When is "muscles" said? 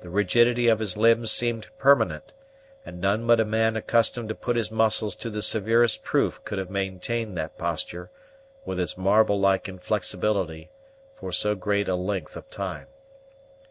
4.70-5.16